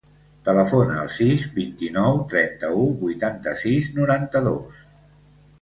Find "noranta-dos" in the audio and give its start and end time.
3.99-4.85